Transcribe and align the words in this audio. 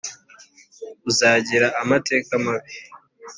uzagira 1.09 1.67
amateka 1.81 2.31
mabi 2.43 2.73